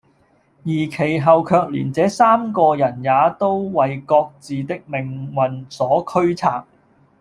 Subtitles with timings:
[0.63, 4.95] 而其後卻連這三個人也都爲各自的運
[5.29, 6.65] 命所驅策，